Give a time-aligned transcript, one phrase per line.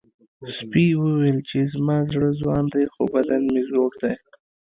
[0.55, 4.13] سپي وویل چې زما زړه ځوان دی خو بدن مې زوړ دی.